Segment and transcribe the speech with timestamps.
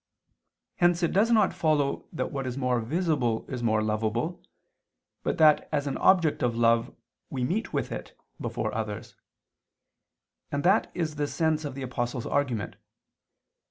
[0.77, 4.43] Hence it does not follow that what is more visible is more lovable,
[5.21, 6.91] but that as an object of love
[7.29, 9.15] we meet with it before others:
[10.51, 12.77] and that is the sense of the Apostle's argument.